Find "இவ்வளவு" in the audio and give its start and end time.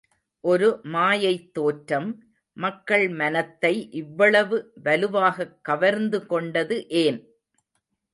3.91-4.71